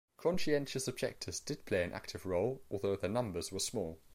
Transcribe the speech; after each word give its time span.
Conscientious 0.17 0.87
objectors 0.87 1.39
did 1.39 1.63
play 1.63 1.83
an 1.83 1.93
active 1.93 2.25
role 2.25 2.63
although 2.71 2.95
their 2.95 3.07
numbers 3.07 3.51
were 3.51 3.59
small. 3.59 4.01